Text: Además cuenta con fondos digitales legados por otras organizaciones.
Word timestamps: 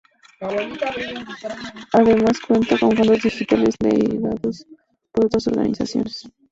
Además 1.91 2.39
cuenta 2.39 2.75
con 2.79 2.91
fondos 2.97 3.21
digitales 3.21 3.75
legados 3.81 4.65
por 5.11 5.27
otras 5.27 5.45
organizaciones. 5.45 6.25